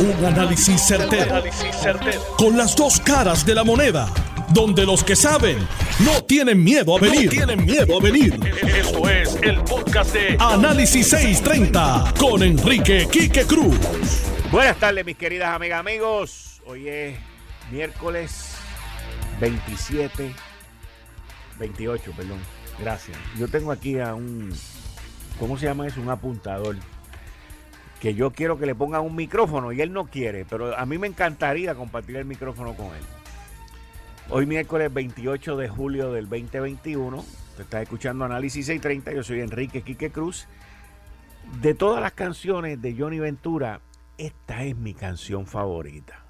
[0.00, 1.42] Un análisis certero,
[2.36, 4.08] Con las dos caras de la moneda.
[4.50, 5.58] Donde los que saben
[6.04, 7.28] no tienen miedo a venir.
[7.28, 8.38] tienen miedo a venir.
[8.62, 13.76] Esto es el podcast de Análisis 630 con Enrique Quique Cruz.
[14.52, 16.62] Buenas tardes, mis queridas amigas, amigos.
[16.64, 17.18] Hoy es
[17.72, 18.52] miércoles
[19.40, 20.32] 27,
[21.58, 22.38] 28, perdón.
[22.78, 23.18] Gracias.
[23.36, 24.54] Yo tengo aquí a un,
[25.40, 26.00] ¿cómo se llama eso?
[26.00, 26.76] Un apuntador
[28.00, 30.98] que yo quiero que le pongan un micrófono y él no quiere, pero a mí
[30.98, 33.04] me encantaría compartir el micrófono con él.
[34.30, 37.24] Hoy miércoles 28 de julio del 2021,
[37.56, 40.46] te estás escuchando Análisis 630, yo soy Enrique Quique Cruz.
[41.62, 43.80] De todas las canciones de Johnny Ventura,
[44.18, 46.24] esta es mi canción favorita.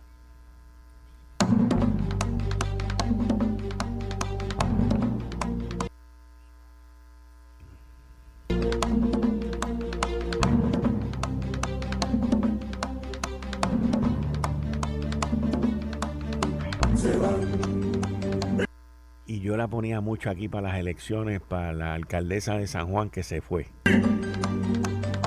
[19.48, 23.22] Yo la ponía mucho aquí para las elecciones, para la alcaldesa de San Juan que
[23.22, 23.68] se fue.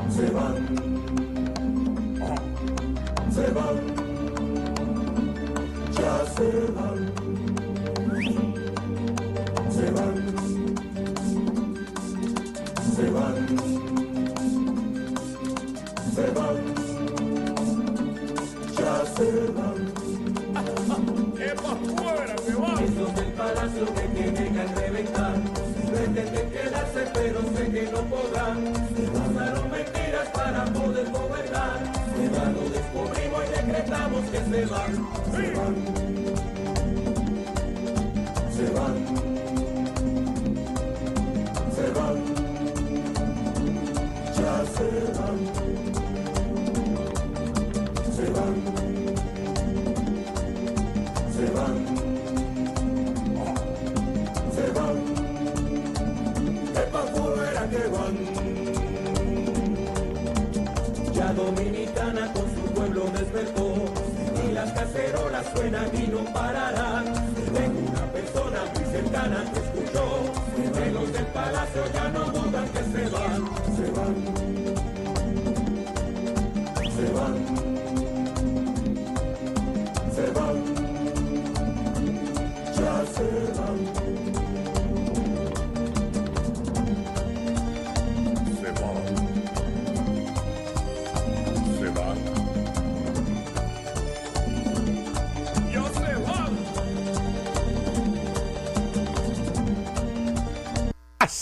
[0.10, 0.68] Se van.
[3.32, 3.78] Se van.
[5.98, 7.12] Ya se van.
[9.72, 10.61] Se van.
[27.14, 28.74] Pero sé que no podrán.
[29.32, 31.80] Usaron mentiras para poder gobernar.
[32.34, 34.94] Ya lo descubrimos y decretamos que se van.
[35.32, 35.91] Se van.
[65.42, 67.06] Cacerolas suenan y no pararán.
[67.54, 70.34] Tengo una persona muy cercana que escuchó.
[70.74, 72.82] Que los del palacio ya no dudan que.
[72.82, 73.61] Se van.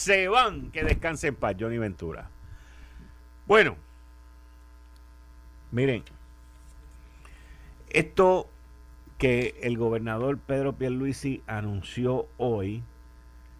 [0.09, 0.71] Se van.
[0.71, 2.31] Que descanse en paz, Johnny Ventura.
[3.45, 3.75] Bueno,
[5.69, 6.03] miren,
[7.91, 8.49] esto
[9.19, 12.83] que el gobernador Pedro Pierluisi anunció hoy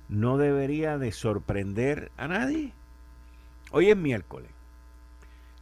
[0.08, 2.74] no debería de sorprender a nadie.
[3.70, 4.50] Hoy es miércoles.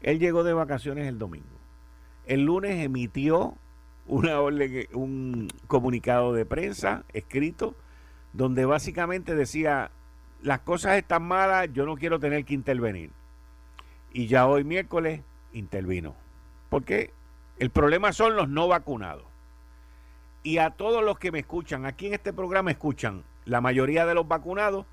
[0.01, 1.59] Él llegó de vacaciones el domingo.
[2.25, 3.57] El lunes emitió
[4.05, 7.75] una un comunicado de prensa escrito
[8.31, 9.91] donde básicamente decía
[10.47, 13.11] las cosas están malas, yo no quiero tener que intervenir.
[14.13, 15.21] Y ya hoy miércoles
[15.51, 16.15] intervino.
[16.69, 17.13] Porque
[17.59, 19.25] el problema son los no vacunados
[20.43, 24.13] y a todos los que me escuchan, aquí en este programa escuchan la mayoría de
[24.13, 24.85] los vacunados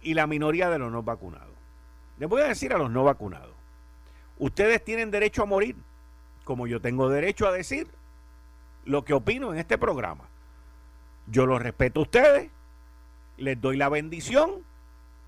[0.00, 1.54] y la minoría de los no vacunados.
[2.18, 3.54] Les voy a decir a los no vacunados,
[4.38, 5.76] ustedes tienen derecho a morir,
[6.42, 7.86] como yo tengo derecho a decir
[8.84, 10.24] lo que opino en este programa.
[11.28, 12.50] Yo los respeto a ustedes,
[13.36, 14.64] les doy la bendición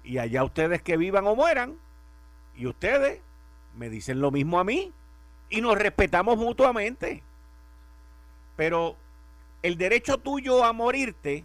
[0.04, 1.78] y allá ustedes que vivan o mueran,
[2.54, 3.20] y ustedes
[3.74, 4.92] me dicen lo mismo a mí
[5.48, 7.22] y nos respetamos mutuamente.
[8.56, 8.96] Pero
[9.62, 11.44] el derecho tuyo a morirte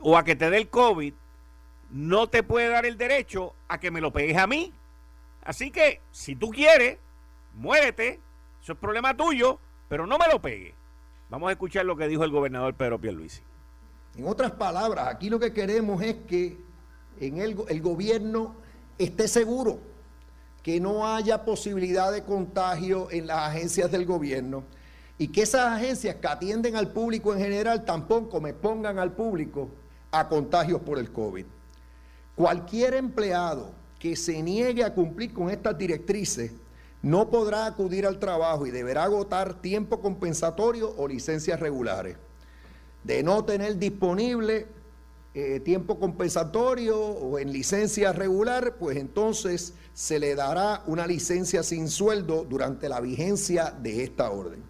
[0.00, 1.14] o a que te dé el COVID
[1.90, 4.72] no te puede dar el derecho a que me lo pegues a mí.
[5.42, 6.98] Así que, si tú quieres,
[7.54, 8.20] muérete,
[8.60, 10.74] eso es problema tuyo, pero no me lo pegues.
[11.30, 13.42] Vamos a escuchar lo que dijo el gobernador Pedro Pierluisi.
[14.16, 16.58] En otras palabras, aquí lo que queremos es que
[17.20, 18.54] el, el gobierno
[18.98, 19.78] esté seguro
[20.62, 24.64] que no haya posibilidad de contagio en las agencias del gobierno
[25.18, 29.70] y que esas agencias que atienden al público en general tampoco me pongan al público
[30.10, 31.46] a contagios por el COVID.
[32.34, 36.52] Cualquier empleado que se niegue a cumplir con estas directrices
[37.02, 42.16] no podrá acudir al trabajo y deberá agotar tiempo compensatorio o licencias regulares.
[43.06, 44.66] De no tener disponible
[45.32, 51.88] eh, tiempo compensatorio o en licencia regular, pues entonces se le dará una licencia sin
[51.88, 54.60] sueldo durante la vigencia de esta orden.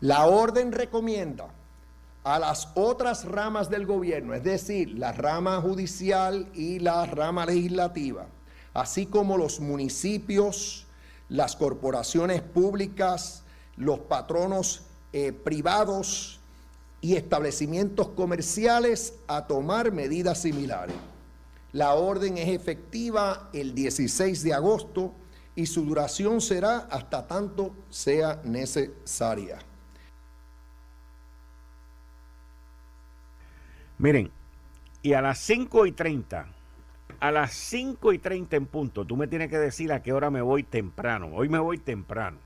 [0.00, 1.48] La orden recomienda
[2.22, 8.28] a las otras ramas del gobierno, es decir, la rama judicial y la rama legislativa,
[8.74, 10.86] así como los municipios,
[11.28, 13.42] las corporaciones públicas,
[13.76, 16.40] los patronos eh, privados
[17.00, 20.96] y establecimientos comerciales a tomar medidas similares.
[21.72, 25.14] La orden es efectiva el 16 de agosto
[25.54, 29.58] y su duración será hasta tanto sea necesaria.
[33.98, 34.30] Miren,
[35.02, 36.46] y a las 5 y 30,
[37.20, 40.30] a las 5 y 30 en punto, tú me tienes que decir a qué hora
[40.30, 41.30] me voy temprano.
[41.34, 42.38] Hoy me voy temprano.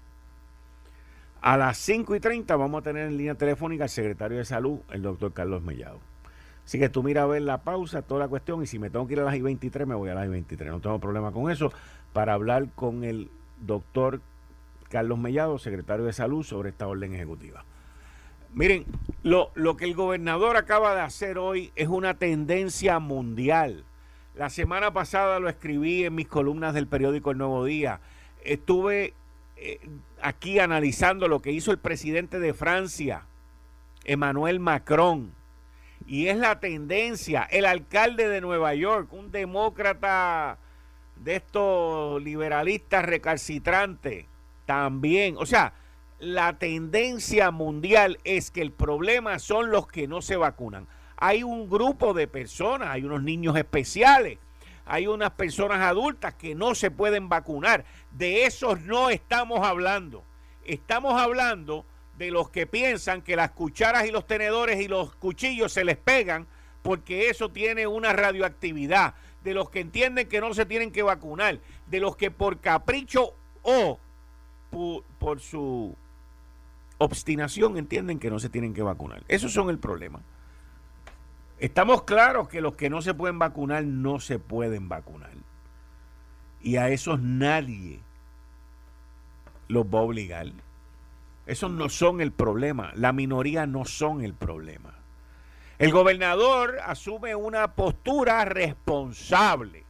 [1.42, 4.78] A las 5 y 30 vamos a tener en línea telefónica al secretario de salud,
[4.92, 5.98] el doctor Carlos Mellado.
[6.64, 9.08] Así que tú mira a ver la pausa, toda la cuestión, y si me tengo
[9.08, 10.66] que ir a las I-23, me voy a las I-23.
[10.66, 11.72] No tengo problema con eso,
[12.12, 13.28] para hablar con el
[13.58, 14.20] doctor
[14.88, 17.64] Carlos Mellado, secretario de salud, sobre esta orden ejecutiva.
[18.54, 18.84] Miren,
[19.24, 23.84] lo, lo que el gobernador acaba de hacer hoy es una tendencia mundial.
[24.36, 27.98] La semana pasada lo escribí en mis columnas del periódico El Nuevo Día.
[28.44, 29.14] Estuve
[29.64, 29.80] eh,
[30.20, 33.26] aquí analizando lo que hizo el presidente de Francia,
[34.04, 35.32] Emmanuel Macron.
[36.04, 40.58] Y es la tendencia, el alcalde de Nueva York, un demócrata
[41.14, 44.26] de estos liberalistas recalcitrantes,
[44.66, 45.36] también.
[45.38, 45.74] O sea,
[46.18, 50.88] la tendencia mundial es que el problema son los que no se vacunan.
[51.16, 54.38] Hay un grupo de personas, hay unos niños especiales
[54.84, 57.84] hay unas personas adultas que no se pueden vacunar.
[58.10, 60.24] De esos no estamos hablando.
[60.64, 61.84] Estamos hablando
[62.18, 65.96] de los que piensan que las cucharas y los tenedores y los cuchillos se les
[65.96, 66.46] pegan
[66.82, 69.14] porque eso tiene una radioactividad.
[69.44, 71.58] De los que entienden que no se tienen que vacunar.
[71.86, 73.98] De los que por capricho o
[74.70, 75.96] por, por su
[76.98, 79.24] obstinación entienden que no se tienen que vacunar.
[79.28, 80.22] Esos son el problema.
[81.62, 85.30] Estamos claros que los que no se pueden vacunar no se pueden vacunar.
[86.60, 88.00] Y a esos nadie
[89.68, 90.48] los va a obligar.
[91.46, 92.90] Esos no son el problema.
[92.96, 94.98] La minoría no son el problema.
[95.78, 99.84] El gobernador asume una postura responsable.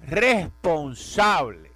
[0.00, 1.70] Responsable.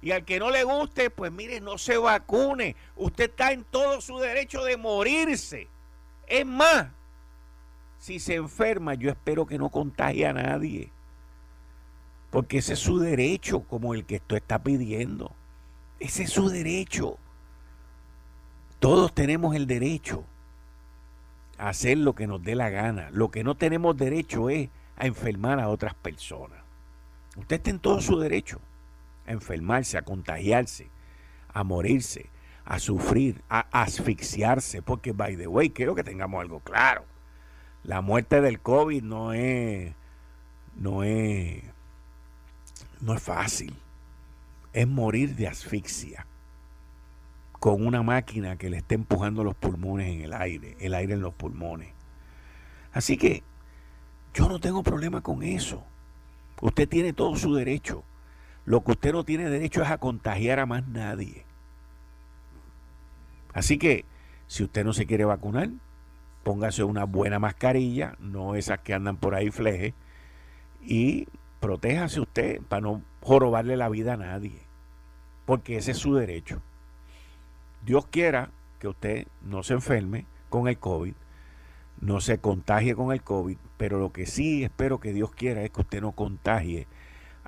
[0.00, 2.76] Y al que no le guste, pues mire, no se vacune.
[2.94, 5.66] Usted está en todo su derecho de morirse.
[6.28, 6.86] Es más,
[8.00, 10.90] si se enferma, yo espero que no contagie a nadie.
[12.30, 15.36] Porque ese es su derecho, como el que esto está pidiendo.
[15.98, 17.18] Ese es su derecho.
[18.78, 20.24] Todos tenemos el derecho
[21.58, 23.10] a hacer lo que nos dé la gana.
[23.10, 26.58] Lo que no tenemos derecho es a enfermar a otras personas.
[27.36, 28.60] Usted en todo su derecho
[29.26, 30.88] a enfermarse, a contagiarse,
[31.52, 32.30] a morirse,
[32.64, 34.80] a sufrir, a asfixiarse.
[34.80, 37.04] Porque, by the way, quiero que tengamos algo claro
[37.84, 39.94] la muerte del COVID no es,
[40.76, 41.62] no es,
[43.00, 43.74] no es fácil.
[44.72, 46.26] Es morir de asfixia
[47.58, 51.20] con una máquina que le esté empujando los pulmones en el aire, el aire en
[51.20, 51.92] los pulmones.
[52.92, 53.42] Así que
[54.32, 55.84] yo no tengo problema con eso.
[56.60, 58.04] Usted tiene todo su derecho.
[58.64, 61.44] Lo que usted no tiene derecho es a contagiar a más nadie.
[63.52, 64.04] Así que,
[64.46, 65.70] si usted no se quiere vacunar,
[66.42, 69.94] póngase una buena mascarilla, no esas que andan por ahí fleje,
[70.82, 71.28] y
[71.60, 74.62] protéjase usted para no jorobarle la vida a nadie,
[75.44, 76.62] porque ese es su derecho.
[77.84, 81.14] Dios quiera que usted no se enferme con el COVID,
[82.00, 85.70] no se contagie con el COVID, pero lo que sí espero que Dios quiera es
[85.70, 86.86] que usted no contagie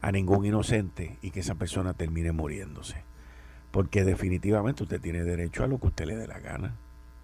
[0.00, 3.04] a ningún inocente y que esa persona termine muriéndose.
[3.70, 6.76] Porque definitivamente usted tiene derecho a lo que usted le dé la gana.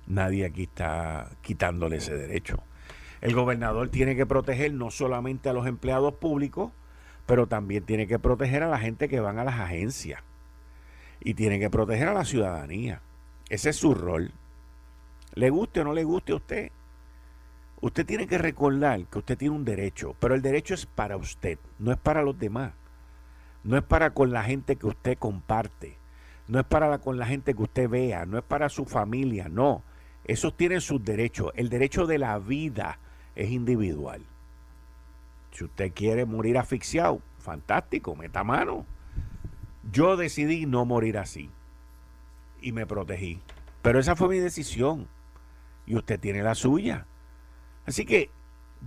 [0.08, 2.62] Nadie aquí está quitándole ese derecho.
[3.20, 6.72] El gobernador tiene que proteger no solamente a los empleados públicos,
[7.26, 10.22] pero también tiene que proteger a la gente que van a las agencias.
[11.20, 13.02] Y tiene que proteger a la ciudadanía.
[13.50, 14.32] Ese es su rol.
[15.34, 16.72] Le guste o no le guste a usted,
[17.82, 21.58] usted tiene que recordar que usted tiene un derecho, pero el derecho es para usted,
[21.78, 22.72] no es para los demás.
[23.62, 25.98] No es para con la gente que usted comparte,
[26.46, 29.82] no es para con la gente que usted vea, no es para su familia, no.
[30.28, 31.50] Esos tienen sus derechos.
[31.56, 32.98] El derecho de la vida
[33.34, 34.22] es individual.
[35.50, 38.86] Si usted quiere morir asfixiado, fantástico, meta mano.
[39.90, 41.50] Yo decidí no morir así
[42.60, 43.40] y me protegí.
[43.80, 45.08] Pero esa fue mi decisión
[45.86, 47.06] y usted tiene la suya.
[47.86, 48.30] Así que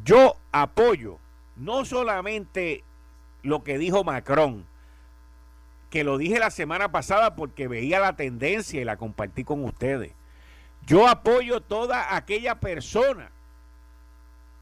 [0.03, 1.17] yo apoyo
[1.55, 2.83] no solamente
[3.41, 4.65] lo que dijo Macron,
[5.89, 10.13] que lo dije la semana pasada porque veía la tendencia y la compartí con ustedes.
[10.85, 13.31] Yo apoyo toda aquella persona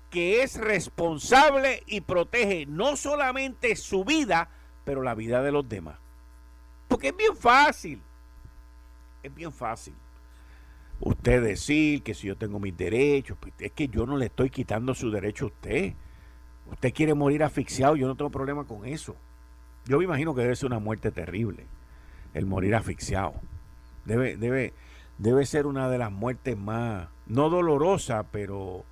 [0.09, 4.49] que es responsable y protege no solamente su vida,
[4.83, 5.97] pero la vida de los demás.
[6.87, 8.01] Porque es bien fácil.
[9.21, 9.93] Es bien fácil.
[10.99, 14.49] Usted decir que si yo tengo mis derechos, pues es que yo no le estoy
[14.49, 15.93] quitando su derecho a usted.
[16.71, 19.15] Usted quiere morir asfixiado, yo no tengo problema con eso.
[19.85, 21.65] Yo me imagino que debe ser una muerte terrible,
[22.33, 23.33] el morir asfixiado.
[24.05, 24.73] Debe, debe,
[25.19, 28.85] debe ser una de las muertes más, no dolorosa, pero,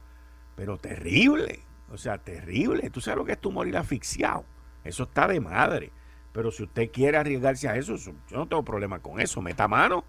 [0.56, 1.62] pero terrible.
[1.92, 2.90] O sea, terrible.
[2.92, 4.46] Tú sabes lo que es tu morir asfixiado.
[4.84, 5.92] Eso está de madre.
[6.34, 9.42] Pero si usted quiere arriesgarse a eso, yo no tengo problema con eso.
[9.42, 10.04] Meta mano.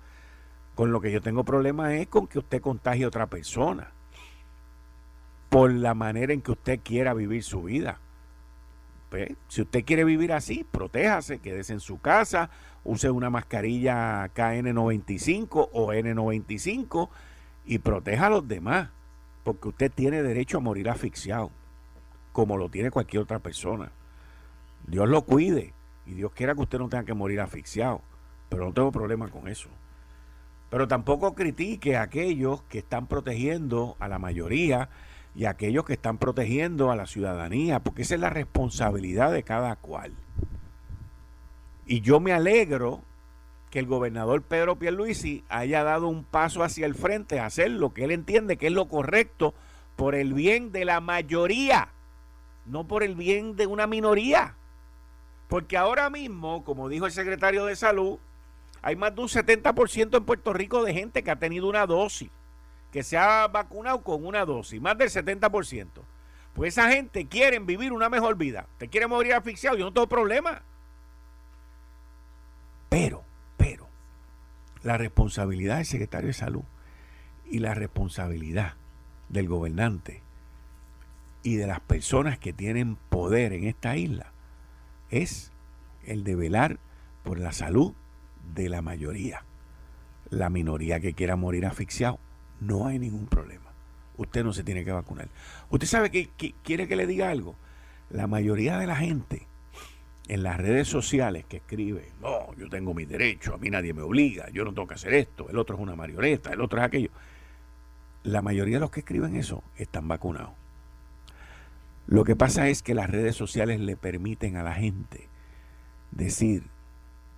[0.75, 3.93] Con lo que yo tengo problema es con que usted contagie a otra persona.
[5.49, 8.01] Por la manera en que usted quiera vivir su vida.
[9.09, 12.51] Pues, si usted quiere vivir así, protéjase, quédese en su casa,
[12.89, 17.09] use una mascarilla KN95 o N95
[17.67, 18.91] y proteja a los demás.
[19.45, 21.51] Porque usted tiene derecho a morir asfixiado,
[22.33, 23.93] como lo tiene cualquier otra persona.
[24.87, 25.75] Dios lo cuide
[26.07, 28.01] y Dios quiera que usted no tenga que morir asfixiado,
[28.49, 29.69] pero no tengo problema con eso.
[30.71, 34.89] Pero tampoco critique a aquellos que están protegiendo a la mayoría
[35.35, 39.45] y a aquellos que están protegiendo a la ciudadanía, porque esa es la responsabilidad de
[39.45, 40.13] cada cual.
[41.89, 43.01] Y yo me alegro
[43.71, 47.95] que el gobernador Pedro Pierluisi haya dado un paso hacia el frente a hacer lo
[47.95, 49.55] que él entiende que es lo correcto
[49.97, 51.89] por el bien de la mayoría,
[52.67, 54.55] no por el bien de una minoría.
[55.49, 58.19] Porque ahora mismo, como dijo el secretario de Salud,
[58.83, 62.29] hay más de un 70% en Puerto Rico de gente que ha tenido una dosis,
[62.93, 65.89] que se ha vacunado con una dosis, más del 70%.
[66.53, 68.67] Pues esa gente quiere vivir una mejor vida.
[68.77, 70.63] Te quiere morir asfixiado, yo no tengo problema.
[73.01, 73.23] Pero,
[73.57, 73.89] pero,
[74.83, 76.65] la responsabilidad del secretario de Salud
[77.49, 78.75] y la responsabilidad
[79.29, 80.25] del gobernante
[81.45, 84.33] y de las personas que tienen poder en esta isla
[85.11, 85.53] es
[86.07, 86.81] el de velar
[87.23, 87.95] por la salud
[88.53, 89.45] de la mayoría.
[90.29, 92.19] La minoría que quiera morir asfixiado,
[92.59, 93.71] no hay ningún problema.
[94.17, 95.29] Usted no se tiene que vacunar.
[95.71, 96.31] ¿Usted sabe que,
[96.65, 97.55] quiere que le diga algo?
[98.11, 99.47] La mayoría de la gente
[100.29, 104.03] en las redes sociales que escribe, no, yo tengo mis derechos, a mí nadie me
[104.03, 106.85] obliga, yo no tengo que hacer esto, el otro es una marioneta, el otro es
[106.85, 107.11] aquello.
[108.25, 110.53] La mayoría de los que escriben eso están vacunados.
[112.07, 115.29] Lo que pasa es que las redes sociales le permiten a la gente
[116.11, 116.65] decir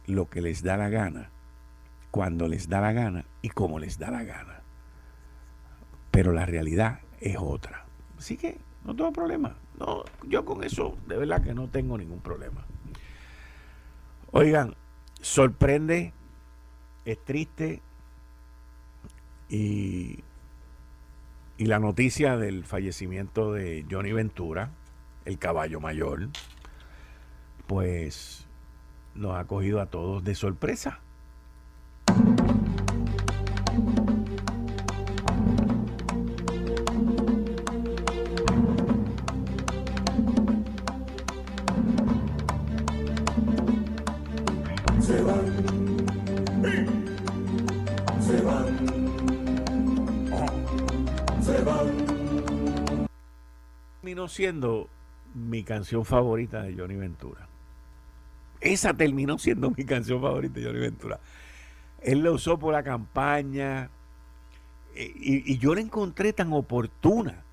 [0.06, 1.30] lo que les da la gana,
[2.10, 4.62] cuando les da la gana y cómo les da la gana.
[6.10, 7.86] Pero la realidad es otra.
[8.18, 9.56] Así que no tengo problema.
[9.78, 12.66] No, yo con eso de verdad que no tengo ningún problema.
[14.32, 14.76] Oigan,
[15.20, 16.12] sorprende,
[17.04, 17.82] es triste
[19.48, 20.22] y
[21.60, 24.70] y la noticia del fallecimiento de Johnny Ventura,
[25.26, 26.30] el caballo mayor,
[27.66, 28.48] pues
[29.14, 31.00] nos ha cogido a todos de sorpresa.
[54.28, 54.88] Siendo
[55.34, 57.48] mi canción favorita de Johnny Ventura.
[58.60, 61.20] Esa terminó siendo mi canción favorita de Johnny Ventura.
[62.02, 63.90] Él la usó por la campaña
[64.94, 67.44] eh, y, yo la encontré tan oportuna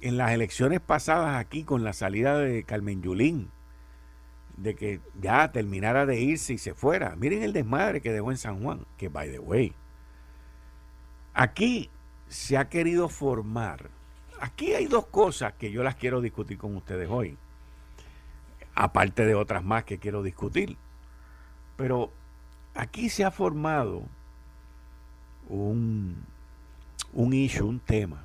[0.00, 3.50] en las elecciones pasadas aquí con la salida de Carmen Yulín,
[4.56, 7.16] de que ya terminara de irse y se fuera.
[7.16, 9.74] Miren el desmadre que dejó en San Juan, que by the way,
[11.34, 11.90] aquí
[12.28, 13.90] se ha querido formar
[14.40, 17.36] aquí hay dos cosas que yo las quiero discutir con ustedes hoy,
[18.74, 20.76] aparte de otras más que quiero discutir.
[21.76, 22.10] Pero
[22.74, 24.02] aquí se ha formado
[25.48, 26.24] un,
[27.12, 28.24] un issue, un tema,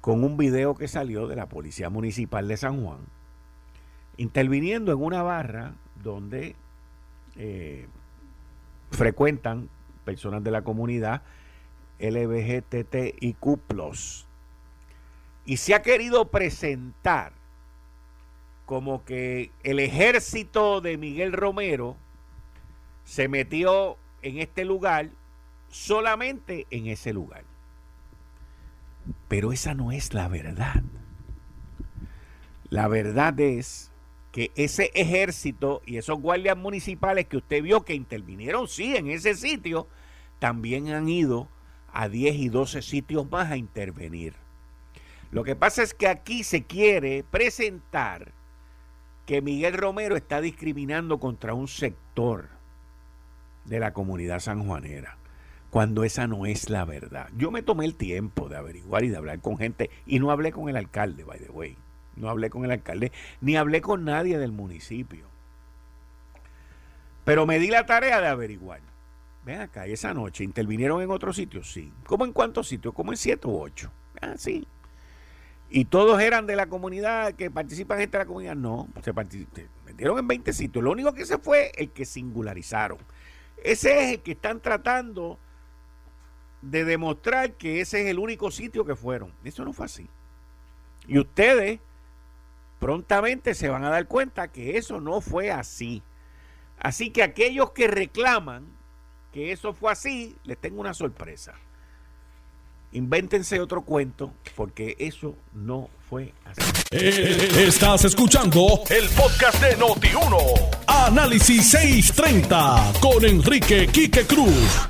[0.00, 3.00] con un video que salió de la Policía Municipal de San Juan,
[4.16, 6.56] interviniendo en una barra donde
[7.36, 7.86] eh,
[8.90, 9.68] frecuentan
[10.04, 11.22] personas de la comunidad
[11.98, 13.58] LBGTTIQ
[15.44, 17.32] y se ha querido presentar
[18.66, 21.96] como que el ejército de Miguel Romero
[23.04, 25.10] se metió en este lugar
[25.68, 27.44] solamente en ese lugar.
[29.28, 30.82] Pero esa no es la verdad.
[32.68, 33.90] La verdad es
[34.30, 39.34] que ese ejército y esos guardias municipales que usted vio que intervinieron, sí, en ese
[39.34, 39.88] sitio,
[40.38, 41.48] también han ido
[41.92, 44.34] a 10 y 12 sitios más a intervenir.
[45.30, 48.32] Lo que pasa es que aquí se quiere presentar
[49.26, 52.48] que Miguel Romero está discriminando contra un sector
[53.64, 55.18] de la comunidad sanjuanera,
[55.70, 57.28] cuando esa no es la verdad.
[57.36, 60.50] Yo me tomé el tiempo de averiguar y de hablar con gente y no hablé
[60.50, 61.76] con el alcalde, by the way.
[62.16, 65.28] No hablé con el alcalde, ni hablé con nadie del municipio.
[67.24, 68.80] Pero me di la tarea de averiguar.
[69.44, 71.92] Ven acá, esa noche intervinieron en otros sitios, sí.
[72.04, 72.92] ¿Cómo en cuántos sitios?
[72.92, 73.92] Como en siete u ocho.
[74.20, 74.66] Ah, sí.
[75.70, 78.56] Y todos eran de la comunidad, que participan gente de la comunidad.
[78.56, 79.12] No, se,
[79.86, 80.84] metieron en 20 sitios.
[80.84, 82.98] Lo único que se fue el que singularizaron.
[83.62, 85.38] Ese es el que están tratando
[86.60, 89.32] de demostrar que ese es el único sitio que fueron.
[89.44, 90.10] Eso no fue así.
[91.06, 91.78] Y ustedes
[92.80, 96.02] prontamente se van a dar cuenta que eso no fue así.
[96.78, 98.66] Así que aquellos que reclaman
[99.32, 101.54] que eso fue así, les tengo una sorpresa.
[102.92, 106.60] Invéntense otro cuento porque eso no fue así.
[106.90, 110.76] Eh, estás escuchando el podcast de Noti1.
[110.88, 114.88] Análisis 630 con Enrique Quique Cruz.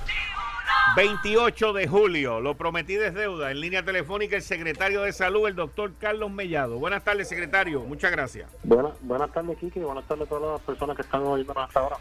[0.97, 3.51] 28 de julio, lo prometí es deuda.
[3.51, 6.79] En línea telefónica el secretario de Salud, el doctor Carlos Mellado.
[6.79, 7.83] Buenas tardes, secretario.
[7.83, 8.51] Muchas gracias.
[8.65, 11.97] Buenas, buenas tardes, y buenas tardes a todas las personas que están oyendo hasta ahora.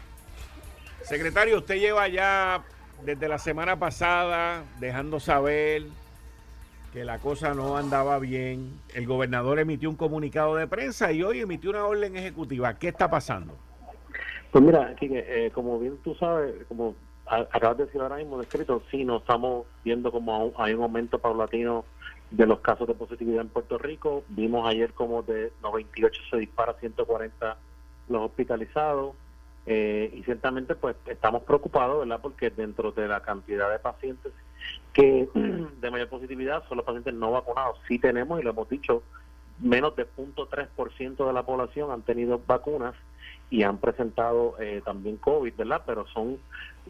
[1.02, 2.64] Secretario, usted lleva ya
[3.04, 5.84] desde la semana pasada dejando saber
[6.92, 8.80] que la cosa no andaba bien.
[8.94, 12.74] El gobernador emitió un comunicado de prensa y hoy emitió una orden ejecutiva.
[12.74, 13.56] ¿Qué está pasando?
[14.50, 16.94] Pues mira, Kike, eh, como bien tú sabes, como
[17.26, 21.84] acabas de decir ahora mismo, descrito, sí, nos estamos viendo como hay un aumento paulatino
[22.30, 24.24] de los casos de positividad en Puerto Rico.
[24.28, 27.56] Vimos ayer como de 98 se dispara a 140
[28.08, 29.14] los hospitalizados.
[29.72, 32.18] Eh, y ciertamente pues estamos preocupados, ¿verdad?
[32.20, 34.32] Porque dentro de la cantidad de pacientes
[34.92, 35.28] que
[35.80, 37.78] de mayor positividad son los pacientes no vacunados.
[37.86, 39.04] Sí tenemos, y lo hemos dicho,
[39.60, 42.96] menos de 0.3% de la población han tenido vacunas
[43.48, 45.82] y han presentado eh, también COVID, ¿verdad?
[45.86, 46.38] Pero son,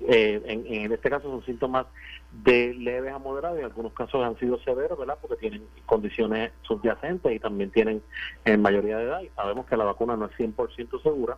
[0.09, 1.85] eh, en, este caso son síntomas
[2.33, 5.19] de leves a moderados y en algunos casos han sido severos, ¿verdad?
[5.21, 8.03] Porque tienen condiciones subyacentes y también tienen
[8.47, 11.37] en mayoría de edad y sabemos que la vacuna no es 100% segura.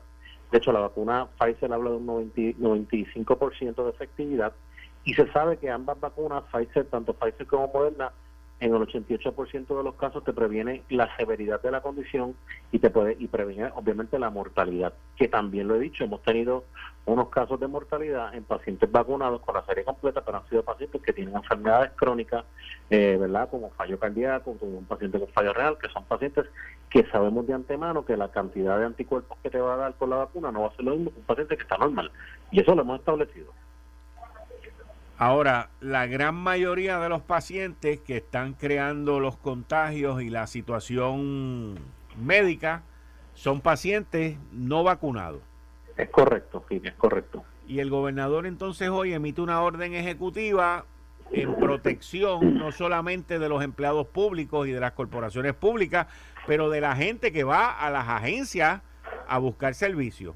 [0.52, 4.52] De hecho, la vacuna Pfizer habla de un 95% de efectividad
[5.02, 8.12] y se sabe que ambas vacunas, Pfizer, tanto Pfizer como Moderna,
[8.62, 12.36] en el 88% de los casos te previene la severidad de la condición
[12.70, 16.62] y te puede y previene obviamente la mortalidad, que también lo he dicho, hemos tenido
[17.04, 21.02] unos casos de mortalidad en pacientes vacunados con la serie completa, pero han sido pacientes
[21.02, 22.44] que tienen enfermedades crónicas,
[22.88, 23.50] eh, ¿verdad?
[23.50, 26.46] Como fallo cardíaco, como un paciente con fallo real, que son pacientes
[26.88, 30.08] que sabemos de antemano que la cantidad de anticuerpos que te va a dar con
[30.10, 32.12] la vacuna no va a ser lo mismo que un paciente que está normal.
[32.52, 33.52] Y eso lo hemos establecido.
[35.24, 41.78] Ahora, la gran mayoría de los pacientes que están creando los contagios y la situación
[42.20, 42.82] médica
[43.32, 45.40] son pacientes no vacunados.
[45.96, 47.44] Es correcto, sí, es correcto.
[47.68, 50.86] Y el gobernador entonces hoy emite una orden ejecutiva
[51.30, 56.08] en protección no solamente de los empleados públicos y de las corporaciones públicas,
[56.48, 58.82] pero de la gente que va a las agencias
[59.28, 60.34] a buscar servicios.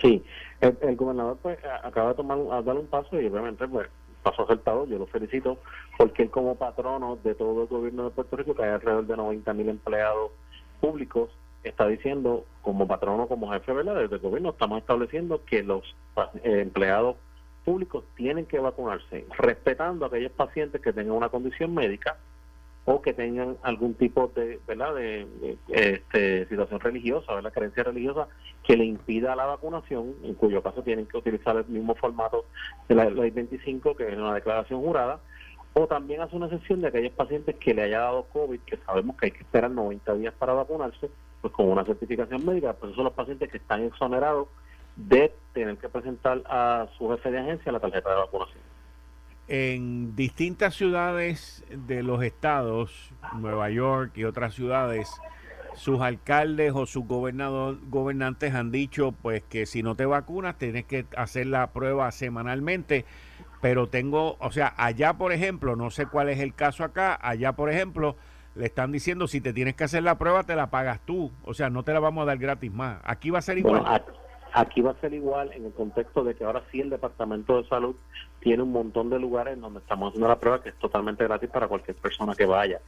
[0.00, 0.24] Sí,
[0.60, 3.88] el, gobernador pues acaba de tomar a dar un paso y obviamente pues
[4.22, 5.58] paso acertado, yo lo felicito,
[5.98, 9.16] porque él como patrono de todo el gobierno de Puerto Rico, que hay alrededor de
[9.16, 10.30] 90 mil empleados
[10.80, 11.30] públicos,
[11.62, 13.96] está diciendo como patrono, como jefe ¿verdad?
[13.96, 15.82] desde el gobierno, estamos estableciendo que los
[16.42, 17.16] eh, empleados
[17.64, 22.16] públicos tienen que vacunarse, respetando a aquellos pacientes que tengan una condición médica
[22.86, 24.94] o que tengan algún tipo de, ¿verdad?
[24.94, 25.26] de,
[25.68, 28.28] este, situación religiosa, la creencia religiosa
[28.62, 32.44] que le impida la vacunación, en cuyo caso tienen que utilizar el mismo formato
[32.88, 35.20] de la ley 25, que es una declaración jurada,
[35.72, 39.16] o también hace una excepción de aquellos pacientes que le haya dado COVID, que sabemos
[39.16, 42.96] que hay que esperar 90 días para vacunarse, pues con una certificación médica, pues esos
[42.96, 44.48] son los pacientes que están exonerados
[44.96, 48.63] de tener que presentar a su jefe de agencia la tarjeta de vacunación
[49.48, 55.10] en distintas ciudades de los estados, Nueva York y otras ciudades,
[55.74, 60.84] sus alcaldes o sus gobernador, gobernantes han dicho pues que si no te vacunas tienes
[60.84, 63.04] que hacer la prueba semanalmente,
[63.60, 67.52] pero tengo, o sea, allá por ejemplo, no sé cuál es el caso acá, allá
[67.52, 68.16] por ejemplo,
[68.54, 71.54] le están diciendo si te tienes que hacer la prueba te la pagas tú, o
[71.54, 73.00] sea, no te la vamos a dar gratis más.
[73.04, 73.84] Aquí va a ser igual
[74.56, 77.68] Aquí va a ser igual en el contexto de que ahora sí el Departamento de
[77.68, 77.96] Salud
[78.38, 81.66] tiene un montón de lugares donde estamos haciendo la prueba que es totalmente gratis para
[81.66, 82.80] cualquier persona que vaya.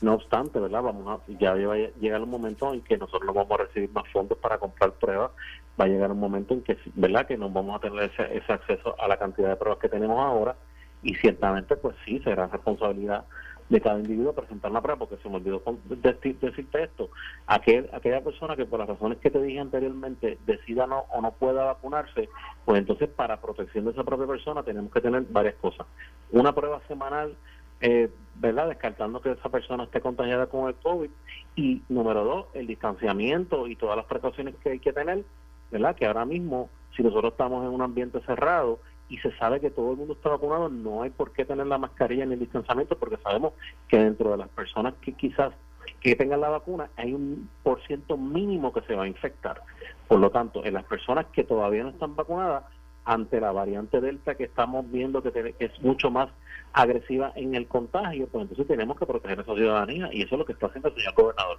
[0.00, 0.80] No obstante, ¿verdad?
[0.80, 3.90] Vamos a, ya va a llegar un momento en que nosotros no vamos a recibir
[3.90, 5.32] más fondos para comprar pruebas.
[5.80, 7.26] Va a llegar un momento en que, ¿verdad?
[7.26, 10.20] Que no vamos a tener ese, ese acceso a la cantidad de pruebas que tenemos
[10.20, 10.54] ahora
[11.02, 13.24] y ciertamente, pues sí, será responsabilidad
[13.68, 17.10] de cada individuo presentar la prueba, porque se me olvidó decirte esto,
[17.46, 21.32] aquel, aquella persona que por las razones que te dije anteriormente decida no o no
[21.32, 22.28] pueda vacunarse,
[22.64, 25.86] pues entonces para protección de esa propia persona tenemos que tener varias cosas.
[26.32, 27.36] Una prueba semanal,
[27.80, 28.68] eh, ¿verdad?
[28.68, 31.10] Descartando que esa persona esté contagiada con el COVID.
[31.56, 35.24] Y número dos, el distanciamiento y todas las precauciones que hay que tener,
[35.70, 35.94] ¿verdad?
[35.94, 39.92] Que ahora mismo, si nosotros estamos en un ambiente cerrado y se sabe que todo
[39.92, 43.16] el mundo está vacunado, no hay por qué tener la mascarilla ni el distanciamiento porque
[43.18, 43.54] sabemos
[43.88, 45.52] que dentro de las personas que quizás
[46.00, 49.62] que tengan la vacuna hay un por ciento mínimo que se va a infectar.
[50.06, 52.64] Por lo tanto, en las personas que todavía no están vacunadas,
[53.08, 56.28] ante la variante Delta que estamos viendo que, es mucho más
[56.74, 60.38] agresiva en el contagio, pues entonces tenemos que proteger a esa ciudadanía y eso es
[60.38, 61.58] lo que está haciendo el señor gobernador.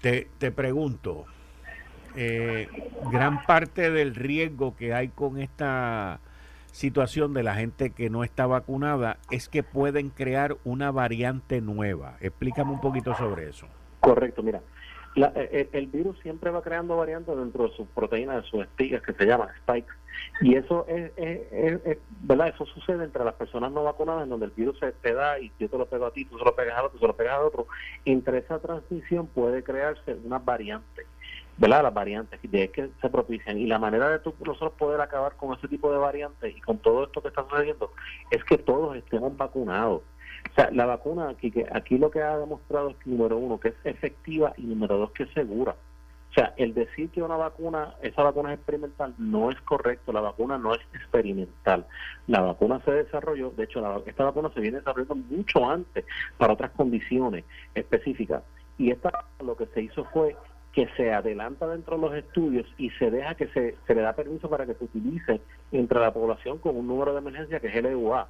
[0.00, 1.26] Te, te pregunto,
[2.16, 2.68] eh,
[3.10, 6.20] gran parte del riesgo que hay con esta
[6.72, 12.16] situación de la gente que no está vacunada es que pueden crear una variante nueva.
[12.20, 13.66] Explícame un poquito sobre eso.
[14.00, 14.60] Correcto, mira,
[15.14, 19.12] eh, el, virus siempre va creando variantes dentro de sus proteínas, de sus espigas, que
[19.12, 19.92] se llaman spikes.
[20.40, 21.12] Y eso es,
[22.22, 22.48] ¿verdad?
[22.48, 25.52] Eso sucede entre las personas no vacunadas, en donde el virus se te da y
[25.58, 27.16] yo te lo pego a ti, tú se lo pegas a otro, tú se lo
[27.16, 27.66] pegas a otro.
[28.04, 31.06] Entre esa transmisión puede crearse una variante.
[31.58, 31.82] ¿Verdad?
[31.82, 35.56] las variantes de que se propician y la manera de tú, nosotros poder acabar con
[35.56, 37.90] ese tipo de variantes y con todo esto que está sucediendo
[38.30, 40.02] es que todos estemos vacunados.
[40.50, 43.60] O sea, la vacuna aquí, que aquí lo que ha demostrado es que, número uno,
[43.60, 45.76] que es efectiva y número dos, que es segura.
[46.32, 50.12] O sea, el decir que una vacuna, esa vacuna es experimental, no es correcto.
[50.12, 51.86] La vacuna no es experimental.
[52.26, 56.06] La vacuna se desarrolló, de hecho, la, esta vacuna se viene desarrollando mucho antes
[56.38, 58.42] para otras condiciones específicas.
[58.78, 59.10] Y esta
[59.44, 60.34] lo que se hizo fue
[60.72, 64.14] que se adelanta dentro de los estudios y se deja que se, se le da
[64.14, 67.76] permiso para que se utilice entre la población con un número de emergencia que es
[67.76, 68.28] el EUA.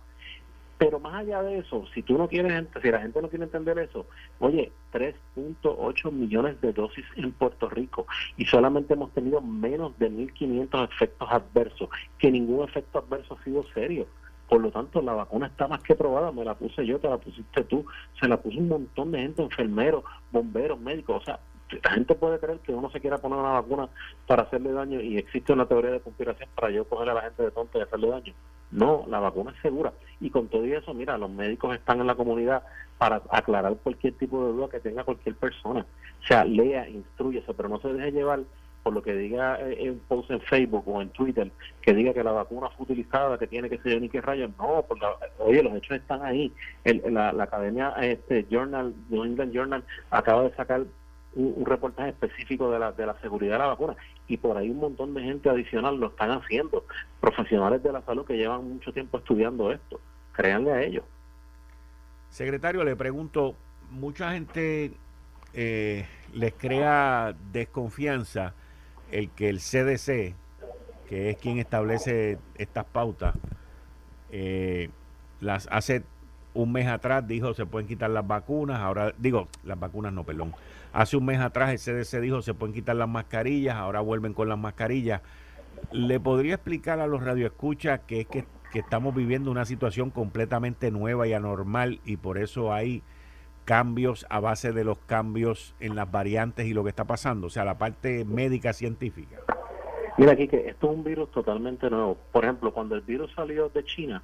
[0.83, 3.79] Pero más allá de eso, si tú no quieres, si la gente no quiere entender
[3.79, 4.05] eso,
[4.41, 10.89] oye, 3.8 millones de dosis en Puerto Rico y solamente hemos tenido menos de 1.500
[10.91, 14.09] efectos adversos, que ningún efecto adverso ha sido serio.
[14.49, 17.19] Por lo tanto, la vacuna está más que probada, me la puse yo, te la
[17.19, 17.87] pusiste tú,
[18.21, 20.03] se la puso un montón de gente, enfermeros,
[20.33, 21.39] bomberos, médicos, o sea,
[21.83, 23.89] la gente puede creer que uno se quiera poner una vacuna
[24.27, 27.43] para hacerle daño y existe una teoría de conspiración para yo cogerle a la gente
[27.43, 28.35] de tonto y hacerle daño.
[28.71, 29.93] No, la vacuna es segura.
[30.21, 32.63] Y con todo eso, mira, los médicos están en la comunidad
[32.99, 35.81] para aclarar cualquier tipo de duda que tenga cualquier persona.
[36.23, 38.41] O sea, lea, instruyese, pero no se deje llevar
[38.83, 42.25] por lo que diga en un post en Facebook o en Twitter, que diga que
[42.25, 44.51] la vacuna fue utilizada, que tiene que ser ni qué rayos.
[44.59, 45.07] No, porque,
[45.39, 46.53] oye, los hechos están ahí.
[46.85, 50.85] la, academia este Journal, New England Journal, acaba de sacar
[51.35, 53.97] un, reportaje específico de la, de la seguridad de la vacuna.
[54.29, 56.85] Y por ahí un montón de gente adicional lo están haciendo,
[57.21, 60.01] profesionales de la salud que llevan mucho tiempo estudiando esto,
[60.33, 61.05] créanle a ellos.
[62.29, 63.57] Secretario, le pregunto,
[63.91, 64.93] mucha gente
[65.55, 68.55] eh, les crea desconfianza
[69.11, 70.35] el que el CDC,
[71.09, 73.35] que es quien establece estas pautas,
[74.31, 74.89] eh,
[75.41, 76.05] las hace
[76.55, 80.55] un mes atrás dijo se pueden quitar las vacunas, ahora digo, las vacunas no, perdón.
[80.93, 84.49] Hace un mes atrás el CDC dijo se pueden quitar las mascarillas, ahora vuelven con
[84.49, 85.23] las mascarillas.
[85.91, 91.27] ¿Le podría explicar a los radioescuchas que es que, estamos viviendo una situación completamente nueva
[91.27, 93.03] y anormal y por eso hay
[93.67, 97.51] cambios a base de los cambios en las variantes y lo que está pasando, o
[97.51, 99.37] sea, la parte médica científica?
[100.17, 102.17] Mira, que esto es un virus totalmente nuevo.
[102.33, 104.23] Por ejemplo, cuando el virus salió de China,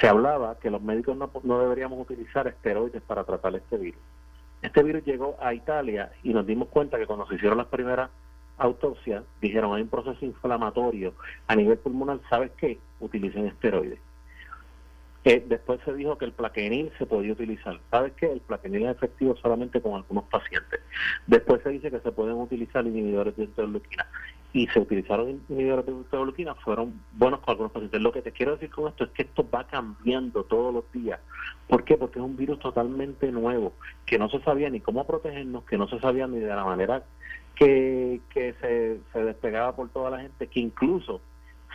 [0.00, 4.00] se hablaba que los médicos no, no deberíamos utilizar esteroides para tratar este virus.
[4.62, 8.10] Este virus llegó a Italia y nos dimos cuenta que cuando se hicieron las primeras
[8.58, 11.14] autopsias, dijeron hay un proceso inflamatorio
[11.46, 12.78] a nivel pulmonar, ¿sabes qué?
[13.00, 13.98] Utilicen esteroides.
[15.24, 17.80] Eh, después se dijo que el plaquenil se podía utilizar.
[17.90, 18.30] ¿Sabes qué?
[18.30, 20.80] El plaquenil es efectivo solamente con algunos pacientes.
[21.26, 24.06] Después se dice que se pueden utilizar inhibidores de interleuquina.
[24.54, 25.84] Y se utilizaron inhibidores
[26.64, 28.00] fueron buenos con algunos pacientes.
[28.00, 31.20] Lo que te quiero decir con esto es que esto va cambiando todos los días.
[31.68, 31.98] ¿Por qué?
[31.98, 33.72] Porque es un virus totalmente nuevo,
[34.06, 37.04] que no se sabía ni cómo protegernos, que no se sabía ni de la manera
[37.54, 41.20] que, que se, se despegaba por toda la gente, que incluso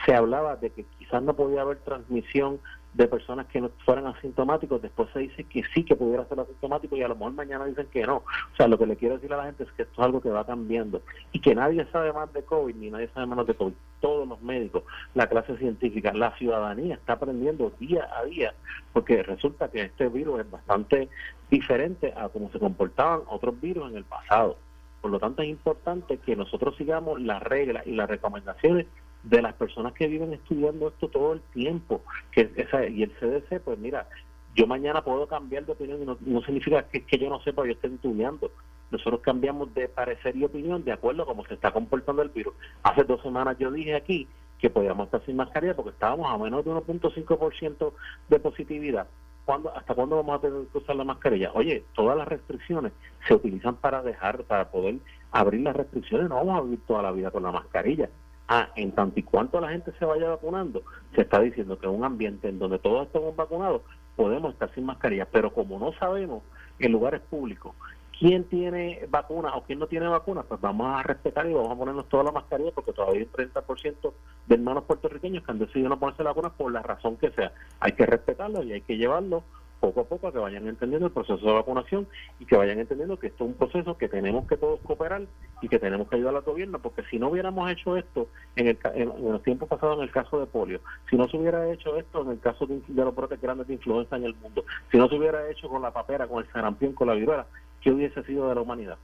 [0.05, 2.59] se hablaba de que quizás no podía haber transmisión
[2.93, 6.95] de personas que no fueran asintomáticos, después se dice que sí que pudiera ser asintomático
[6.95, 8.17] y a lo mejor mañana dicen que no.
[8.17, 10.21] O sea, lo que le quiero decir a la gente es que esto es algo
[10.21, 13.54] que va cambiando y que nadie sabe más de COVID ni nadie sabe menos de
[13.54, 13.73] COVID.
[14.02, 18.54] Todos los médicos, la clase científica, la ciudadanía está aprendiendo día a día
[18.91, 21.10] porque resulta que este virus es bastante
[21.49, 24.58] diferente a cómo se comportaban otros virus en el pasado.
[25.02, 28.88] Por lo tanto, es importante que nosotros sigamos las reglas y las recomendaciones
[29.23, 32.01] de las personas que viven estudiando esto todo el tiempo.
[32.32, 34.08] que esa, Y el CDC, pues mira,
[34.55, 37.71] yo mañana puedo cambiar de opinión y no, significa que, que, yo no sepa, yo
[37.71, 38.51] esté estudiando.
[38.91, 42.55] Nosotros cambiamos de parecer y opinión de acuerdo a cómo se está comportando el virus.
[42.84, 44.27] Hace dos semanas yo dije aquí
[44.60, 47.93] que podíamos estar sin mascarilla porque estábamos a menos de 1.5%
[48.29, 49.08] de positividad.
[49.45, 51.51] ¿Cuándo, ¿Hasta cuándo vamos a tener que usar la mascarilla?
[51.53, 52.91] Oye, todas las restricciones
[53.27, 54.97] se utilizan para dejar, para poder
[55.32, 56.29] abrir las restricciones.
[56.29, 58.10] No vamos a vivir toda la vida con la mascarilla.
[58.51, 60.81] Ah, en tanto y cuanto la gente se vaya vacunando,
[61.13, 63.83] se está diciendo que un ambiente en donde todos estamos vacunados,
[64.15, 65.27] podemos estar sin mascarilla.
[65.31, 66.41] Pero como no sabemos
[66.79, 67.75] en lugares públicos
[68.17, 71.75] quién tiene vacuna o quién no tiene vacuna, pues vamos a respetar y vamos a
[71.75, 74.13] ponernos toda la mascarilla porque todavía hay un 30%
[74.47, 77.53] de hermanos puertorriqueños que han decidido no ponerse la vacuna por la razón que sea.
[77.79, 79.43] Hay que respetarlo y hay que llevarlo
[79.79, 82.07] poco a poco que vayan entendiendo el proceso de vacunación
[82.39, 85.23] y que vayan entendiendo que esto es un proceso que tenemos que todos cooperar
[85.61, 88.79] y que tenemos que ayudar al gobierno, porque si no hubiéramos hecho esto en, el,
[88.93, 92.21] en, los tiempos pasados en el caso de polio, si no se hubiera hecho esto
[92.21, 95.15] en el caso de, los brotes grandes de influenza en el mundo, si no se
[95.15, 97.47] hubiera hecho con la papera, con el sarampión, con la viruela,
[97.81, 98.97] ¿qué hubiese sido de la humanidad?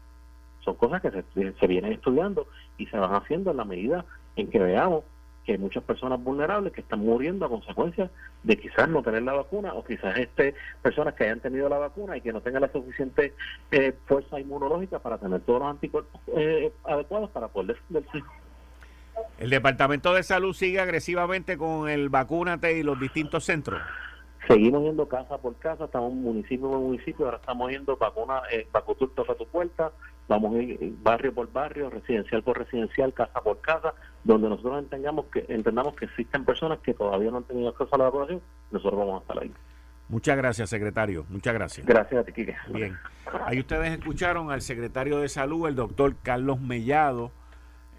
[0.63, 4.49] Son cosas que se, se vienen estudiando y se van haciendo en la medida en
[4.49, 5.03] que veamos
[5.45, 8.09] que hay muchas personas vulnerables que están muriendo a consecuencia
[8.43, 12.17] de quizás no tener la vacuna o quizás este personas que hayan tenido la vacuna
[12.17, 13.33] y que no tengan la suficiente
[13.71, 18.23] eh, fuerza inmunológica para tener todos los anticuerpos eh, adecuados para poder defenderse.
[19.37, 23.81] El Departamento de Salud sigue agresivamente con el vacúnate y los distintos centros.
[24.47, 29.11] Seguimos yendo casa por casa, estamos municipio por municipio, ahora estamos yendo vacuna, eh, vacutur
[29.27, 29.91] a tu puerta,
[30.27, 33.93] vamos a ir barrio por barrio, residencial por residencial, casa por casa,
[34.25, 37.97] donde nosotros entendamos que entendamos que existen personas que todavía no han tenido acceso a
[37.99, 39.53] la vacunación, nosotros vamos a estar ahí.
[40.09, 41.25] Muchas gracias, secretario.
[41.29, 41.85] Muchas gracias.
[41.85, 42.55] Gracias a ti, Quique.
[42.73, 42.97] Bien.
[43.45, 47.31] Ahí ustedes escucharon al secretario de Salud, el doctor Carlos Mellado,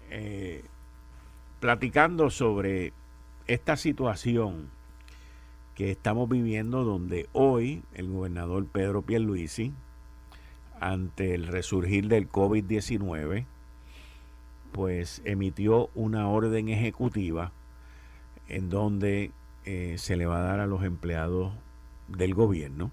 [0.09, 0.63] eh,
[1.59, 2.93] platicando sobre
[3.47, 4.69] esta situación
[5.75, 9.73] que estamos viviendo donde hoy el gobernador Pedro Pierluisi,
[10.79, 13.45] ante el resurgir del COVID-19,
[14.71, 17.51] pues emitió una orden ejecutiva
[18.47, 19.31] en donde
[19.65, 21.53] eh, se le va a dar a los empleados
[22.07, 22.91] del gobierno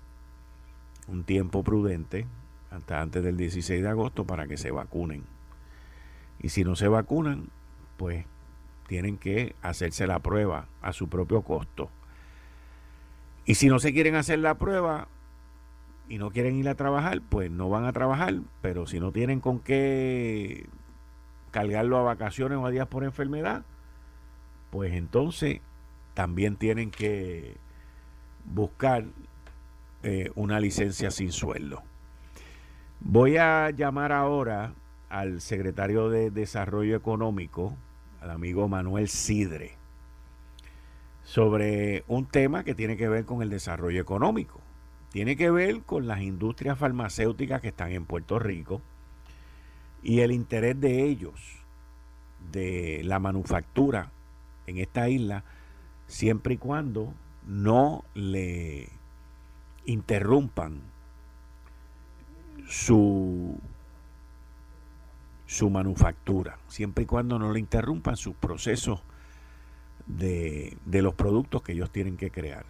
[1.06, 2.26] un tiempo prudente
[2.70, 5.24] hasta antes del 16 de agosto para que se vacunen.
[6.40, 7.50] Y si no se vacunan,
[7.96, 8.26] pues
[8.88, 11.90] tienen que hacerse la prueba a su propio costo
[13.46, 15.08] y si no se quieren hacer la prueba
[16.08, 19.40] y no quieren ir a trabajar, pues no van a trabajar, pero si no tienen
[19.40, 20.66] con qué
[21.54, 23.62] cargarlo a vacaciones o a días por enfermedad,
[24.70, 25.60] pues entonces
[26.12, 27.56] también tienen que
[28.44, 29.04] buscar
[30.02, 31.84] eh, una licencia sin sueldo.
[32.98, 34.74] Voy a llamar ahora
[35.08, 37.76] al secretario de Desarrollo Económico,
[38.20, 39.76] al amigo Manuel Sidre
[41.22, 44.60] sobre un tema que tiene que ver con el desarrollo económico.
[45.10, 48.82] Tiene que ver con las industrias farmacéuticas que están en Puerto Rico
[50.04, 51.64] y el interés de ellos,
[52.52, 54.12] de la manufactura
[54.66, 55.44] en esta isla,
[56.06, 57.12] siempre y cuando
[57.46, 58.88] no le
[59.86, 60.82] interrumpan
[62.68, 63.58] su,
[65.46, 69.02] su manufactura, siempre y cuando no le interrumpan sus procesos
[70.06, 72.66] de, los productos que ellos tienen que crear.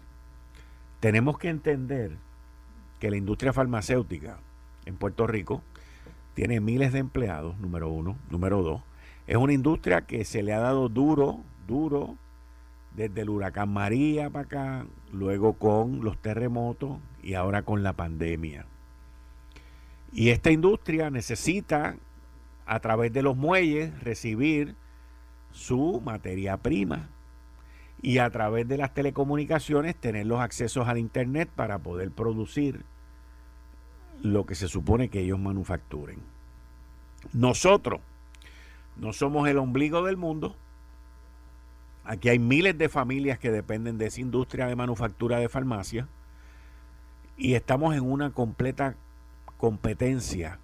[0.99, 2.17] Tenemos que entender
[2.99, 4.39] que la industria farmacéutica
[4.85, 5.61] en Puerto Rico
[6.35, 8.17] tiene miles de empleados, número uno.
[8.29, 8.83] Número dos,
[9.25, 12.17] es una industria que se le ha dado duro, duro,
[12.95, 18.67] desde el huracán María para acá, luego con los terremotos y ahora con la pandemia.
[20.11, 21.97] Y esta industria necesita,
[22.65, 24.75] a través de los muelles, recibir
[25.51, 27.09] su materia prima
[28.01, 32.83] y a través de las telecomunicaciones tener los accesos al Internet para poder producir
[34.21, 36.19] lo que se supone que ellos manufacturen.
[37.33, 38.01] Nosotros
[38.97, 40.55] no somos el ombligo del mundo.
[42.03, 46.07] Aquí hay miles de familias que dependen de esa industria de manufactura de farmacia
[47.37, 48.95] y estamos en una completa
[49.57, 50.59] competencia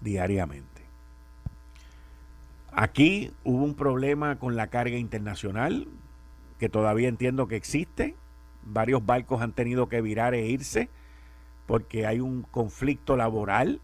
[0.00, 0.82] diariamente.
[2.72, 5.88] Aquí hubo un problema con la carga internacional,
[6.58, 8.16] que todavía entiendo que existe,
[8.64, 10.88] varios barcos han tenido que virar e irse
[11.66, 13.80] porque hay un conflicto laboral.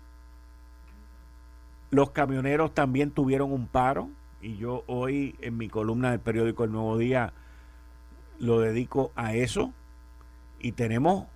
[1.91, 6.73] Los camioneros también tuvieron un paro y yo hoy en mi columna del periódico El
[6.73, 7.33] Nuevo Día
[8.39, 9.73] lo dedico a eso
[10.59, 11.27] y tenemos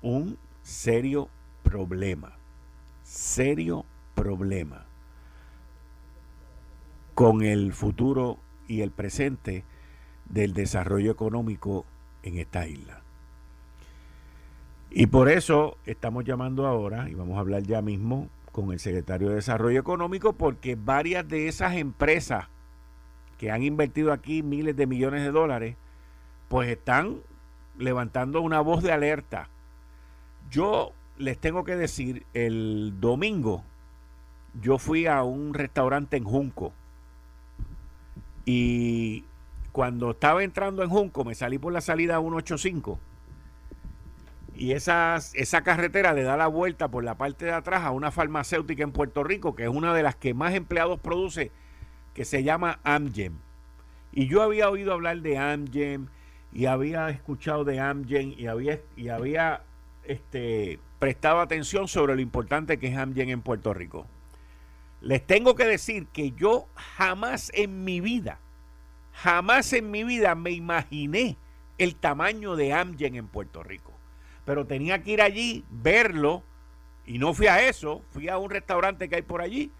[0.00, 1.28] un serio
[1.62, 2.36] problema,
[3.02, 3.84] serio
[4.14, 4.86] problema
[7.14, 8.38] con el futuro
[8.68, 9.64] y el presente
[10.28, 11.84] del desarrollo económico
[12.22, 13.01] en esta isla.
[14.94, 19.30] Y por eso estamos llamando ahora, y vamos a hablar ya mismo con el secretario
[19.30, 22.48] de Desarrollo Económico, porque varias de esas empresas
[23.38, 25.76] que han invertido aquí miles de millones de dólares,
[26.48, 27.20] pues están
[27.78, 29.48] levantando una voz de alerta.
[30.50, 33.64] Yo les tengo que decir, el domingo
[34.60, 36.74] yo fui a un restaurante en Junco
[38.44, 39.24] y
[39.72, 42.98] cuando estaba entrando en Junco me salí por la salida 185
[44.54, 48.10] y esa, esa carretera le da la vuelta por la parte de atrás a una
[48.10, 51.50] farmacéutica en Puerto Rico, que es una de las que más empleados produce,
[52.14, 53.38] que se llama Amgen.
[54.12, 56.10] Y yo había oído hablar de Amgen
[56.52, 59.62] y había escuchado de Amgen y había, y había
[60.04, 64.06] este, prestado atención sobre lo importante que es Amgen en Puerto Rico.
[65.00, 68.38] Les tengo que decir que yo jamás en mi vida,
[69.12, 71.38] jamás en mi vida me imaginé
[71.78, 73.91] el tamaño de Amgen en Puerto Rico
[74.44, 76.42] pero tenía que ir allí, verlo,
[77.06, 79.70] y no fui a eso, fui a un restaurante que hay por allí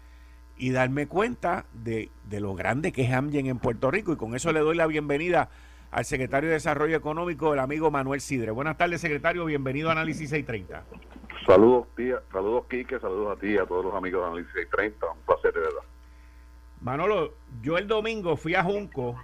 [0.57, 4.13] y darme cuenta de, lo grande que es Amgen en Puerto Rico.
[4.13, 5.49] Y con eso le doy la bienvenida
[5.91, 8.51] al secretario de Desarrollo Económico, el amigo Manuel Sidre.
[8.51, 10.83] Buenas tardes, secretario, bienvenido a Análisis 630.
[11.45, 15.05] Saludos, tía, saludos, Quique, saludos a ti y a todos los amigos de Análisis 630.
[15.11, 15.83] Un placer, de verdad.
[16.81, 19.15] Manolo, yo el domingo fui a Junco,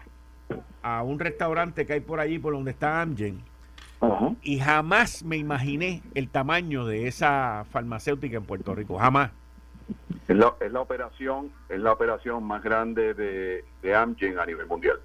[0.81, 3.43] a un restaurante que hay por allí, por donde está Amgen,
[4.41, 9.31] y jamás me imaginé el tamaño de esa farmacéutica en Puerto Rico, jamás.
[10.27, 14.67] Es la, es la operación, es la operación más grande de, de Amgen a nivel
[14.67, 14.99] mundial.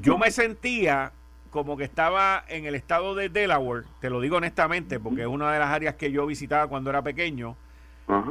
[0.00, 1.12] Yo me sentía
[1.50, 5.52] como que estaba en el estado de Delaware, te lo digo honestamente, porque es una
[5.52, 7.56] de las áreas que yo visitaba cuando era pequeño,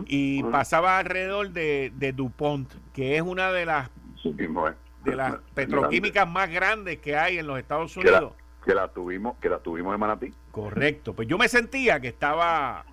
[0.07, 3.89] y pasaba alrededor de, de, DuPont, que es una de las,
[4.25, 8.33] de las petroquímicas más grandes que hay en los Estados Unidos
[8.69, 10.33] que la tuvimos que la tuvimos en Manatí.
[10.51, 11.15] Correcto.
[11.15, 12.85] Pues yo me sentía que estaba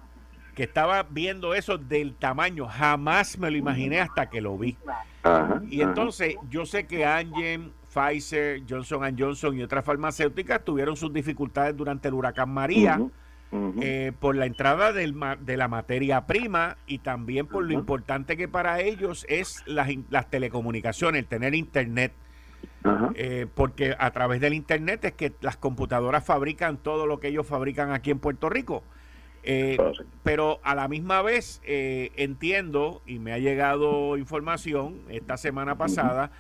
[0.55, 2.67] que estaba viendo eso del tamaño.
[2.67, 4.79] Jamás me lo imaginé hasta que lo vi.
[5.69, 11.77] Y entonces yo sé que Angen Pfizer Johnson Johnson y otras farmacéuticas tuvieron sus dificultades
[11.77, 12.99] durante el huracán María
[13.83, 18.49] eh, por la entrada del, de la materia prima y también por lo importante que
[18.49, 22.15] para ellos es las, las telecomunicaciones, el tener internet.
[23.15, 27.47] Eh, porque a través del Internet es que las computadoras fabrican todo lo que ellos
[27.47, 28.85] fabrican aquí en Puerto Rico.
[29.43, 29.77] Eh,
[30.25, 36.33] pero a la misma vez eh, entiendo, y me ha llegado información esta semana pasada,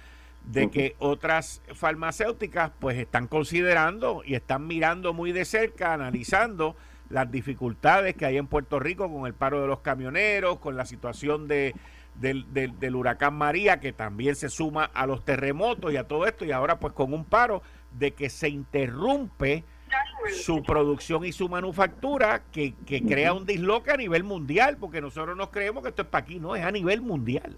[0.44, 6.76] de que otras farmacéuticas pues están considerando y están mirando muy de cerca, analizando
[7.10, 10.84] las dificultades que hay en Puerto Rico con el paro de los camioneros, con la
[10.84, 11.74] situación de
[12.20, 16.44] del, del, huracán María, que también se suma a los terremotos y a todo esto,
[16.44, 19.64] y ahora pues con un paro de que se interrumpe
[20.32, 22.74] su producción y su manufactura, que,
[23.06, 26.40] crea un disloque a nivel mundial, porque nosotros no creemos que esto es para aquí,
[26.40, 27.56] no, es a nivel mundial.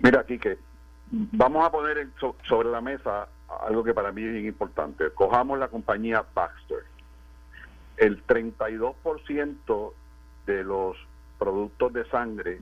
[0.00, 0.58] Mira, que
[1.10, 2.08] vamos a poner
[2.44, 3.28] sobre la mesa
[3.66, 5.10] algo que para mí es bien importante.
[5.14, 6.84] Cojamos la compañía Baxter.
[7.96, 9.92] El 32%
[10.46, 10.96] de los
[11.38, 12.60] productos de sangre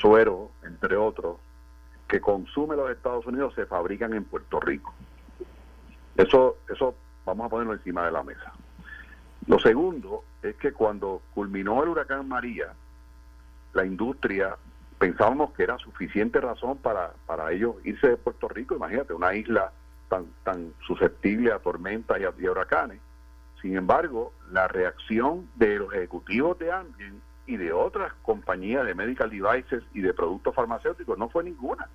[0.00, 1.38] suero, entre otros,
[2.08, 4.94] que consume los Estados Unidos se fabrican en Puerto Rico.
[6.16, 8.52] Eso, eso vamos a ponerlo encima de la mesa.
[9.46, 12.72] Lo segundo es que cuando culminó el huracán María,
[13.74, 14.56] la industria
[14.98, 18.74] pensábamos que era suficiente razón para, para ellos irse de Puerto Rico.
[18.76, 19.72] Imagínate, una isla
[20.08, 23.00] tan, tan susceptible a tormentas y a, huracanes.
[23.60, 29.30] Sin embargo, la reacción de los ejecutivos de Amgen y de otras compañías de medical
[29.30, 31.88] devices y de productos farmacéuticos, no fue ninguna.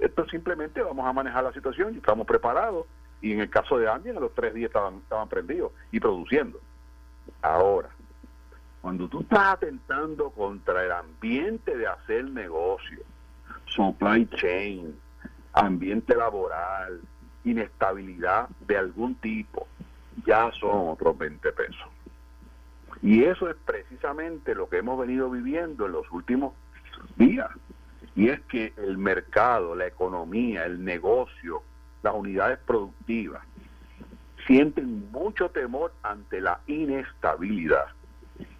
[0.00, 2.86] Esto simplemente vamos a manejar la situación y estamos preparados.
[3.20, 6.60] Y en el caso de Amgen, a los tres días estaban, estaban prendidos y produciendo.
[7.40, 7.88] Ahora,
[8.82, 12.98] cuando tú estás atentando contra el ambiente de hacer negocio,
[13.64, 14.94] supply chain,
[15.54, 17.00] ambiente laboral,
[17.44, 19.66] inestabilidad de algún tipo,
[20.26, 21.93] ya son otros 20 pesos.
[23.04, 26.54] Y eso es precisamente lo que hemos venido viviendo en los últimos
[27.16, 27.50] días.
[28.16, 31.62] Y es que el mercado, la economía, el negocio,
[32.02, 33.42] las unidades productivas
[34.46, 37.88] sienten mucho temor ante la inestabilidad.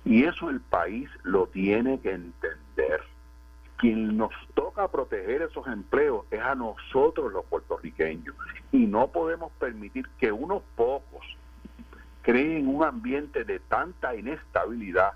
[0.05, 3.01] Y eso el país lo tiene que entender.
[3.79, 8.37] Quien nos toca proteger esos empleos es a nosotros los puertorriqueños.
[8.73, 11.25] Y no podemos permitir que unos pocos
[12.25, 15.13] creen un ambiente de tanta inestabilidad.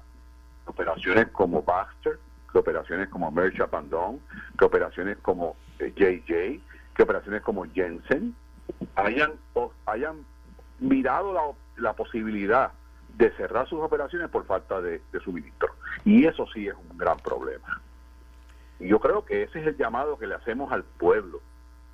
[0.66, 2.18] Operaciones como Baxter,
[2.52, 4.20] que operaciones como Merch Abandon,
[4.58, 6.60] que operaciones como JJ, eh,
[6.94, 8.34] que operaciones como Jensen,
[8.94, 9.32] hayan,
[9.86, 10.24] hayan
[10.78, 11.42] mirado la,
[11.82, 12.72] la posibilidad
[13.16, 15.74] de cerrar sus operaciones por falta de, suministro.
[16.04, 17.80] Y eso sí es un gran problema.
[18.78, 21.40] Y yo creo que ese es el llamado que le hacemos al pueblo,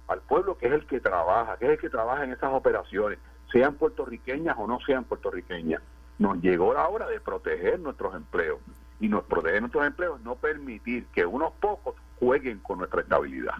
[0.09, 3.19] al pueblo que es el que trabaja, que es el que trabaja en esas operaciones,
[3.55, 5.81] sean puertorriqueñas o no sean puertorriqueñas.
[6.19, 8.59] Nos llegó la hora de proteger nuestros empleos
[9.01, 13.55] y nos proteger nuestros empleos, no permitir que unos pocos jueguen con nuestra estabilidad.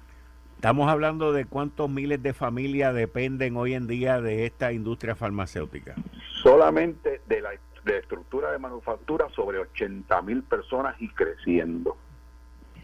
[0.57, 5.95] Estamos hablando de cuántos miles de familias dependen hoy en día de esta industria farmacéutica.
[6.43, 7.51] Solamente de la
[7.87, 11.97] estructura de manufactura sobre 80 mil personas y creciendo.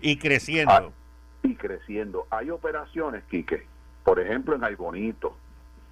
[0.01, 0.73] Y creciendo.
[0.73, 0.89] Ah,
[1.43, 2.27] y creciendo.
[2.31, 3.67] Hay operaciones, Quique,
[4.05, 5.37] por ejemplo en Aybonito,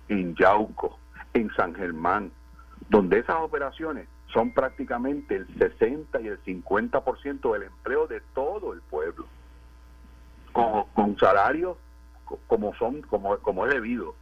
[0.08, 0.98] en Yauco,
[1.34, 2.30] en San Germán,
[2.88, 8.80] donde esas operaciones son prácticamente el 60 y el 50% del empleo de todo el
[8.82, 9.26] pueblo
[10.94, 11.76] con, salarios
[12.46, 14.14] como son como, como es debido,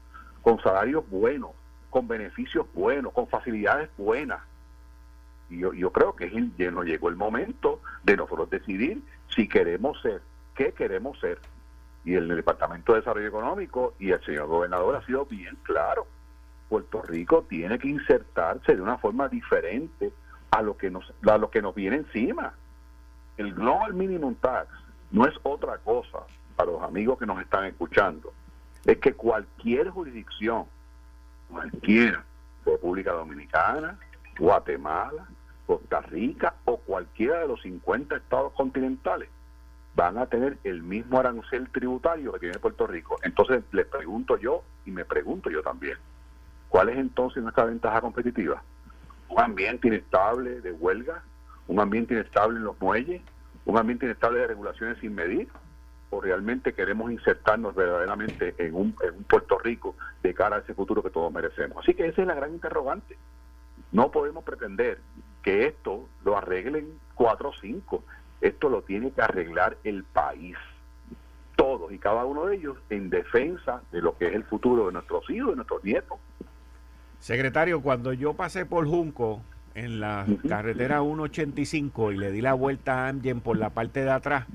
[0.43, 1.51] con salarios buenos,
[1.91, 4.41] con beneficios buenos, con facilidades buenas.
[5.51, 6.29] Y yo, creo que
[6.71, 9.03] nos llegó el momento de nosotros decidir
[9.35, 10.23] si queremos ser,
[10.55, 11.39] qué queremos ser.
[12.05, 16.07] Y el Departamento de Desarrollo Económico y el señor gobernador ha sido bien claro.
[16.69, 20.13] Puerto Rico tiene que insertarse de una forma diferente
[20.51, 22.53] a lo que nos, a lo que nos viene encima.
[23.37, 24.69] El Global Minimum Tax
[25.11, 26.21] no es otra cosa
[26.57, 28.33] para los amigos que nos están escuchando,
[28.85, 30.65] es que cualquier jurisdicción,
[31.51, 32.19] cualquier
[32.65, 33.99] República Dominicana,
[34.39, 35.27] Guatemala,
[35.67, 39.29] Costa Rica o cualquiera de los 50 estados continentales
[39.95, 43.17] van a tener el mismo arancel tributario que tiene Puerto Rico.
[43.23, 45.97] Entonces le pregunto yo y me pregunto yo también,
[46.69, 48.63] ¿cuál es entonces nuestra ventaja competitiva?
[49.29, 51.23] Un ambiente inestable de huelga,
[51.69, 53.23] un ambiente inestable en los muelles,
[53.65, 55.49] un ambiente inestable de regulaciones sin medir
[56.11, 58.97] o realmente queremos insertarnos verdaderamente en un,
[59.29, 61.79] Puerto Rico de cara a ese futuro que todos merecemos.
[61.83, 63.17] Así que esa es la gran interrogante.
[63.93, 65.01] No podemos pretender
[65.43, 68.05] que esto lo arreglen cuatro o cinco.
[68.41, 70.57] Esto lo tiene que arreglar el país.
[71.57, 74.93] Todos y cada uno de ellos en defensa de lo que es el futuro de
[74.93, 76.19] nuestros hijos, de nuestros nietos.
[77.21, 79.43] Secretario, cuando yo pasé por Junco,
[79.75, 84.11] en la carretera 185 y le di la vuelta a Amgen por la parte de
[84.11, 84.47] atrás,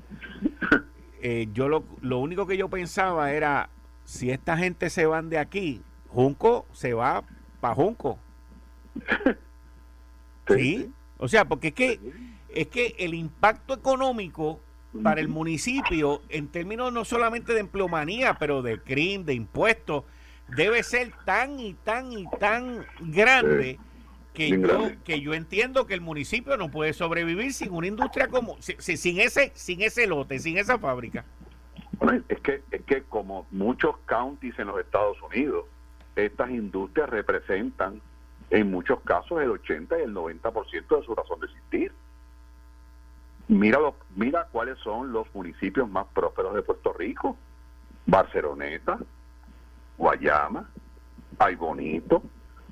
[1.22, 3.70] eh, yo lo, lo único que yo pensaba era,
[4.04, 7.24] si esta gente se van de aquí, Junco se va
[7.60, 8.18] para Junco.
[10.48, 10.90] ¿Sí?
[11.18, 12.00] O sea, porque es que,
[12.48, 14.60] es que el impacto económico
[15.02, 20.04] para el municipio, en términos no solamente de empleomanía, pero de crimen, de impuestos,
[20.56, 23.78] debe ser tan y tan y tan grande
[24.34, 28.56] que yo, que yo entiendo que el municipio no puede sobrevivir sin una industria como
[28.60, 31.24] sin, ese sin ese lote, sin esa fábrica.
[31.98, 35.66] Bueno, es que es que como muchos counties en los Estados Unidos,
[36.16, 38.00] estas industrias representan
[38.50, 41.92] en muchos casos el 80 y el 90% de su razón de existir.
[43.48, 43.78] Mira,
[44.14, 47.36] mira cuáles son los municipios más prósperos de Puerto Rico.
[48.06, 48.98] Barceloneta,
[49.98, 50.68] Guayama,
[51.38, 52.22] Ay Bonito,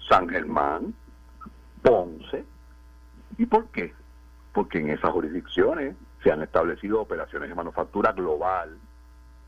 [0.09, 0.95] San Germán,
[1.83, 2.45] Ponce.
[3.39, 3.95] ¿Y por qué?
[4.53, 8.79] Porque en esas jurisdicciones se han establecido operaciones de manufactura global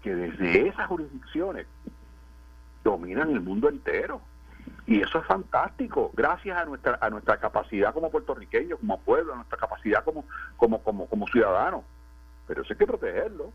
[0.03, 1.67] que desde esas jurisdicciones
[2.83, 4.21] dominan el mundo entero.
[4.87, 9.37] Y eso es fantástico, gracias a nuestra a nuestra capacidad como puertorriqueños, como pueblo, a
[9.37, 10.25] nuestra capacidad como
[10.57, 11.83] como como como ciudadanos.
[12.47, 13.53] Pero eso hay que protegerlo,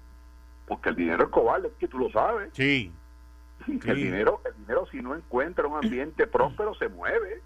[0.67, 2.49] porque el dinero es cobarde, que tú lo sabes.
[2.53, 2.91] Sí.
[3.67, 7.41] El dinero el dinero si no encuentra un ambiente próspero se mueve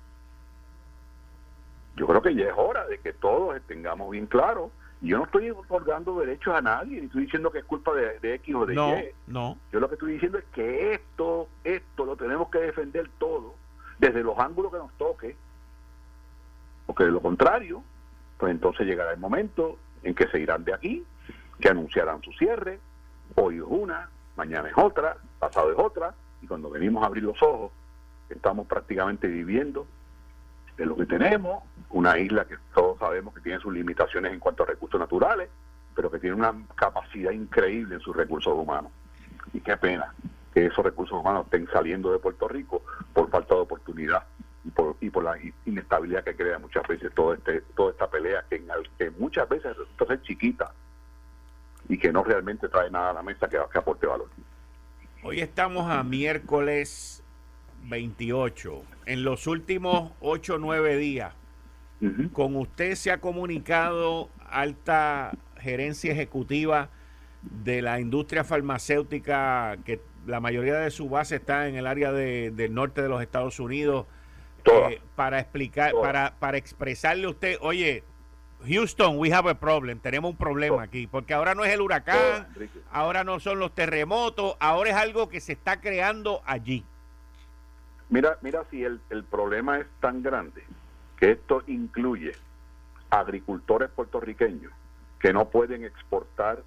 [1.96, 4.72] yo creo que ya es hora de que todos tengamos bien claro.
[5.02, 8.56] Yo no estoy otorgando derechos a nadie, ni estoy diciendo que es culpa de, X
[8.56, 9.32] o de Y.
[9.32, 9.58] No.
[9.72, 13.56] Yo lo que estoy diciendo es que esto, esto lo tenemos que defender todo,
[13.98, 15.36] desde los ángulos que nos toque,
[16.86, 17.84] porque de lo contrario,
[18.38, 21.04] pues entonces llegará el momento en que se irán de aquí,
[21.60, 22.80] que anunciarán su cierre,
[23.36, 27.42] hoy es una, mañana es otra, pasado es otra, y cuando venimos a abrir los
[27.42, 27.72] ojos,
[28.30, 29.88] estamos prácticamente viviendo
[30.78, 34.64] de lo que tenemos, una isla que todos sabemos que tiene sus limitaciones en cuanto
[34.64, 35.50] a recursos naturales,
[35.96, 38.92] pero que tiene una capacidad increíble en sus recursos humanos.
[39.52, 40.14] Y qué pena
[40.54, 44.24] que esos recursos humanos estén saliendo de Puerto Rico por falta de oportunidad
[44.64, 48.64] y por, la inestabilidad que crea muchas veces todo este, toda esta pelea que,
[48.98, 50.72] que muchas veces resulta chiquita
[51.90, 54.30] y que no realmente trae nada a la mesa que, que aporte valor.
[55.24, 57.24] Hoy estamos a miércoles
[57.84, 58.82] 28.
[59.06, 61.36] En los últimos 8 o 9 días,
[62.34, 66.90] con usted se ha comunicado alta gerencia ejecutiva
[67.44, 72.74] de la industria farmacéutica, que la mayoría de su base está en el área del
[72.74, 74.08] norte de los Estados Unidos,
[74.66, 78.04] eh, para explicar, para, para expresarle a usted, oye,
[78.66, 82.48] Houston, we have a problem, tenemos un problema aquí, porque ahora no es el huracán,
[82.92, 86.86] ahora no son los terremotos, ahora es algo que se está creando allí.
[88.10, 90.64] Mira, mira si el, el problema es tan grande
[91.18, 92.34] que esto incluye
[93.10, 94.72] agricultores puertorriqueños
[95.20, 96.64] que no pueden exportar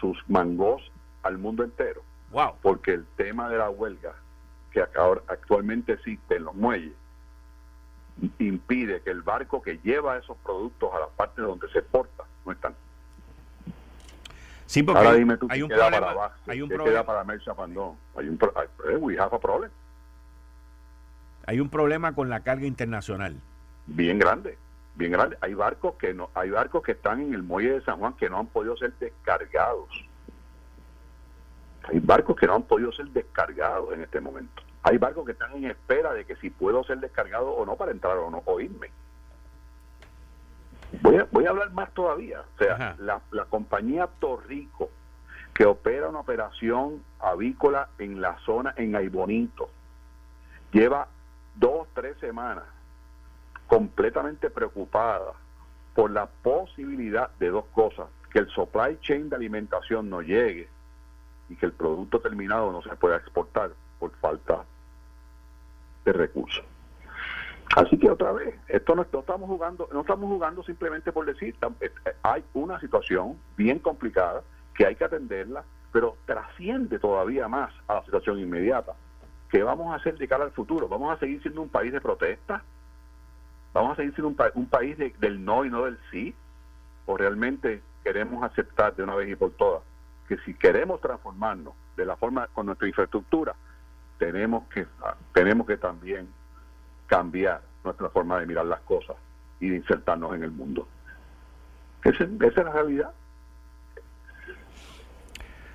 [0.00, 0.90] sus mangos
[1.22, 2.02] al mundo entero.
[2.32, 2.56] Wow.
[2.60, 4.14] Porque el tema de la huelga
[4.72, 6.92] que actualmente existe en los muelles
[8.38, 12.52] impide que el barco que lleva esos productos a la parte donde se exporta no
[12.52, 12.74] están.
[14.66, 16.94] Sí, porque Ahora dime tú hay, un queda problema, para hay un ¿qué problema.
[17.00, 17.96] queda para Mercha Pandón?
[18.16, 18.54] Hay un pro-
[18.88, 19.70] eh, we have a problem
[21.46, 23.36] Hay un problema con la carga internacional.
[23.86, 24.56] bien grande,
[24.94, 25.36] bien grande.
[25.42, 28.30] Hay barcos que no, hay barcos que están en el muelle de San Juan que
[28.30, 29.88] no han podido ser descargados.
[31.84, 34.62] Hay barcos que no han podido ser descargados en este momento.
[34.84, 37.92] Hay barcos que están en espera de que si puedo ser descargado o no para
[37.92, 38.90] entrar o no o irme.
[41.00, 42.40] Voy a, voy a hablar más todavía.
[42.40, 44.90] O sea, la, la compañía Torrico,
[45.54, 49.70] que opera una operación avícola en la zona, en Aibonito,
[50.72, 51.06] lleva
[51.54, 52.64] dos, tres semanas
[53.68, 55.32] completamente preocupada
[55.94, 60.68] por la posibilidad de dos cosas, que el supply chain de alimentación no llegue
[61.48, 64.64] y que el producto terminado no se pueda exportar por falta
[66.04, 66.64] de recursos.
[67.76, 71.90] Así que otra vez, esto no, estamos jugando, no estamos jugando simplemente por decir, eh,
[72.04, 74.42] eh, hay una situación bien complicada
[74.74, 78.92] que hay que atenderla, pero trasciende todavía más a la situación inmediata.
[79.50, 80.88] ¿Qué vamos a hacer de cara al futuro?
[80.88, 82.62] ¿Vamos a seguir siendo un país de protesta?
[83.72, 86.34] ¿Vamos a seguir siendo un, pa- un país de- del no y no del sí?
[87.06, 89.82] ¿O realmente queremos aceptar de una vez y por todas
[90.28, 93.54] que si queremos transformarnos de la forma con nuestra infraestructura,
[94.18, 94.86] tenemos que,
[95.32, 96.28] tenemos que también
[97.06, 99.16] cambiar nuestra forma de mirar las cosas
[99.60, 100.88] y de insertarnos en el mundo?
[102.04, 103.10] Esa, es la realidad.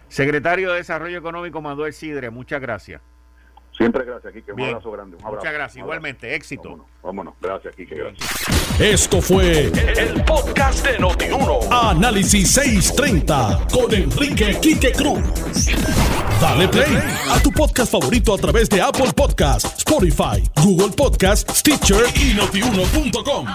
[0.07, 3.01] Secretario de Desarrollo Económico Manuel Sidre, muchas gracias.
[3.77, 4.51] Siempre gracias, Kike.
[4.51, 4.69] Un Bien.
[4.69, 5.15] abrazo grande.
[5.17, 5.37] Un abrazo.
[5.37, 5.79] Muchas gracias, Un abrazo.
[5.79, 6.63] igualmente, éxito.
[6.69, 7.33] Vámonos, vámonos.
[7.41, 7.95] Gracias, Kike.
[7.95, 8.79] Gracias.
[8.79, 11.59] Esto fue el podcast de Notiuno.
[11.71, 15.19] Análisis 630 con Enrique Quique Cruz.
[16.41, 16.97] Dale play
[17.31, 23.45] a tu podcast favorito a través de Apple Podcasts, Spotify, Google Podcasts, Stitcher y notiuno.com.